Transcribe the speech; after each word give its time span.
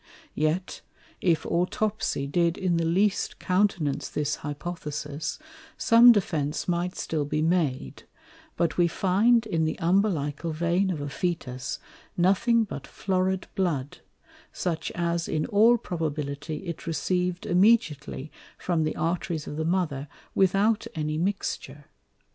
Yet 0.33 0.81
if 1.21 1.43
Autopsie 1.45 2.25
did 2.25 2.57
in 2.57 2.77
the 2.77 2.85
least 2.85 3.37
countenance 3.37 4.09
this 4.09 4.37
Hypothesis, 4.37 5.37
some 5.77 6.11
Defence 6.11 6.67
might 6.67 6.95
still 6.95 7.23
be 7.23 7.43
made; 7.43 8.05
but 8.57 8.79
we 8.79 8.87
find 8.87 9.45
in 9.45 9.65
the 9.65 9.77
Umbilical 9.79 10.53
Vein 10.53 10.89
of 10.89 11.01
a 11.01 11.05
Fœtus 11.05 11.77
nothing 12.17 12.63
but 12.63 12.87
Florid 12.87 13.45
Blood, 13.53 13.99
such 14.51 14.91
as 14.95 15.27
in 15.27 15.45
all 15.45 15.77
probability 15.77 16.65
it 16.65 16.87
received 16.87 17.45
immediately 17.45 18.31
from 18.57 18.81
the 18.85 18.95
Arteries 18.95 19.45
of 19.45 19.55
the 19.55 19.63
Mother 19.65 20.07
without 20.33 20.87
any 20.95 21.19
mixture. 21.19 21.85